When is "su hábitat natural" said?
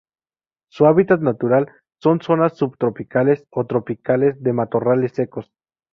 0.69-1.69